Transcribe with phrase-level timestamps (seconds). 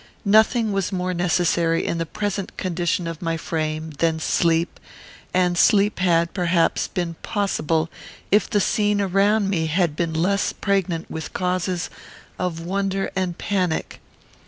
[0.25, 4.79] Nothing was more necessary, in the present condition of my frame; than sleep;
[5.31, 7.87] and sleep had, perhaps, been possible,
[8.31, 11.91] if the scene around me had been less pregnant with causes
[12.39, 14.01] of wonder and panic.